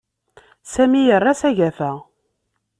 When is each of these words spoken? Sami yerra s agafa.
Sami 0.73 1.01
yerra 1.05 1.33
s 1.39 1.41
agafa. 1.49 1.91